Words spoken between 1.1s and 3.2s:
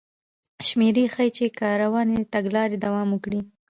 ښيي چې که روانې تګلارې دوام